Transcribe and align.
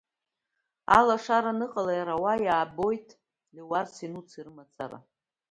Алашара 0.97 1.51
аныҟала 1.55 1.93
иара 1.99 2.15
уа 2.23 2.33
иаабоит 2.45 3.07
Леуарсеи 3.55 4.09
Нуцеи 4.13 4.43
рымацара. 4.45 4.99